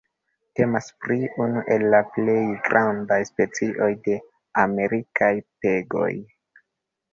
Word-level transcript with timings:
Temas 0.59 0.87
pri 1.03 1.17
unu 1.45 1.61
el 1.75 1.85
la 1.95 1.99
plej 2.15 2.39
grandaj 2.69 3.21
specioj 3.31 3.91
de 4.09 4.19
amerikaj 4.65 5.33
pegoj. 5.63 6.11